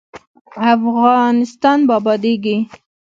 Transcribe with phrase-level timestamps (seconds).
[0.73, 2.57] افغانستان به ابادیږي؟